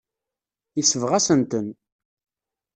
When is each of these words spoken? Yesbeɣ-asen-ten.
Yesbeɣ-asen-ten. 0.77 1.67